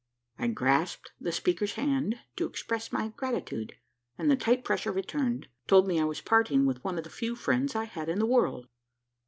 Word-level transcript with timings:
I 0.39 0.47
grasped 0.47 1.11
the 1.19 1.31
speaker's 1.31 1.73
hand, 1.73 2.17
to 2.35 2.47
express 2.47 2.91
my 2.91 3.09
gratitude; 3.09 3.75
and 4.17 4.31
the 4.31 4.35
tight 4.35 4.63
pressure 4.63 4.91
returned, 4.91 5.47
told 5.67 5.87
me 5.87 5.99
I 5.99 6.05
was 6.05 6.21
parting 6.21 6.65
with 6.65 6.83
one 6.83 6.97
of 6.97 7.03
the 7.03 7.11
few 7.11 7.35
friends 7.35 7.75
I 7.75 7.83
had 7.83 8.09
in 8.09 8.17
the 8.17 8.25
world. 8.25 8.67